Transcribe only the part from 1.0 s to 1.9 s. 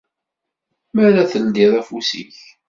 ara teldiḍ